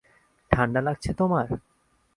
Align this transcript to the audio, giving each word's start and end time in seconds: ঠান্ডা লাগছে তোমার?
ঠান্ডা 0.51 0.81
লাগছে 0.81 1.11
তোমার? 1.13 1.47